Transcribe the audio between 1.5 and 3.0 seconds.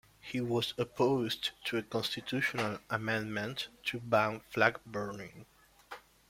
to a constitutional